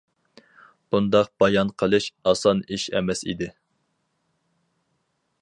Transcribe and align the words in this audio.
بۇنداق 0.95 1.29
بايان 1.43 1.73
قىلىش 1.83 2.07
ئاسان 2.31 2.65
ئىش 2.77 2.87
ئەمەس 2.97 3.23
ئىدى. 3.27 3.53